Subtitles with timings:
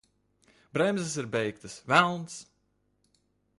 [0.73, 1.75] Bremzes ir beigtas!
[1.89, 2.33] Velns!